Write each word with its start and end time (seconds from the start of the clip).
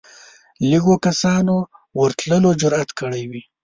لږو 0.69 0.95
کسانو 1.05 1.55
ورتلو 2.01 2.49
جرئت 2.61 2.89
کړی 2.99 3.23
وي 3.29 3.41